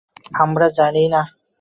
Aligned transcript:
আমরা 0.33 0.67
জানি 0.77 1.03
না। 1.13 1.21